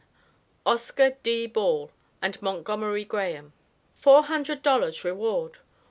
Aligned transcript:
OSCAR 0.65 1.11
D. 1.21 1.45
BALL, 1.45 1.91
AND 2.23 2.41
MONTGOMERY 2.41 3.05
GRAHAM. 3.05 3.53
FOUR 3.97 4.23
HUNDRED 4.23 4.63
DOLLARS 4.63 5.03
REWARD. 5.05 5.59